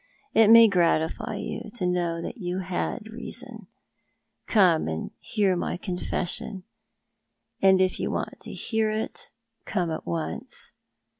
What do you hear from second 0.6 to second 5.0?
gratify you to know that you had reason. Come